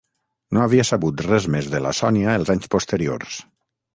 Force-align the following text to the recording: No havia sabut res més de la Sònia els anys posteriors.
No 0.57 0.61
havia 0.63 0.85
sabut 0.89 1.21
res 1.25 1.45
més 1.57 1.69
de 1.75 1.83
la 1.87 1.93
Sònia 1.99 2.33
els 2.39 2.51
anys 2.55 2.71
posteriors. 2.77 3.37